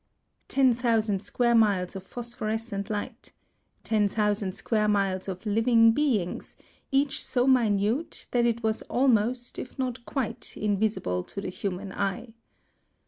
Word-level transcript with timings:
Ten 0.47 0.73
thousand 0.73 1.21
square 1.21 1.53
miles 1.53 1.95
of 1.95 2.01
phosphorescent 2.01 2.89
light; 2.89 3.33
ten 3.83 4.09
thousand 4.09 4.55
square 4.55 4.87
miles 4.87 5.27
of 5.27 5.45
living 5.45 5.91
beings, 5.91 6.57
each 6.91 7.23
so 7.23 7.45
minute 7.45 8.25
that 8.31 8.47
it 8.47 8.63
was 8.63 8.81
almost 8.89 9.59
if 9.59 9.77
not 9.77 10.03
quite 10.07 10.57
invisible 10.57 11.23
to 11.25 11.39
the 11.39 11.49
human 11.49 11.91
eye. 11.93 12.33